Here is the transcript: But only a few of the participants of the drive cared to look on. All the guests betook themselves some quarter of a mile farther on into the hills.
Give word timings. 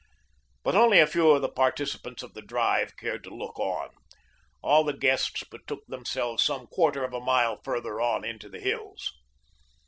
But 0.63 0.73
only 0.75 0.99
a 0.99 1.05
few 1.05 1.29
of 1.29 1.43
the 1.43 1.47
participants 1.47 2.23
of 2.23 2.33
the 2.33 2.41
drive 2.41 2.97
cared 2.97 3.23
to 3.23 3.29
look 3.35 3.59
on. 3.59 3.91
All 4.63 4.83
the 4.83 4.97
guests 4.97 5.43
betook 5.43 5.85
themselves 5.85 6.43
some 6.43 6.65
quarter 6.65 7.03
of 7.03 7.13
a 7.13 7.19
mile 7.21 7.57
farther 7.61 8.01
on 8.01 8.25
into 8.25 8.49
the 8.49 8.59
hills. 8.61 9.11